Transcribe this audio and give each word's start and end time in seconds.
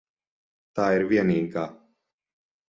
Tā 0.79 0.87
ir 1.01 1.05
vienīgā. 1.11 1.67